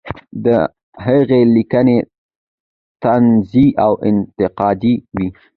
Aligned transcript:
د 0.45 0.47
هغې 1.05 1.41
لیکنې 1.55 1.97
طنزي 3.03 3.67
او 3.85 3.91
انتقادي 4.09 4.93
وې. 5.15 5.27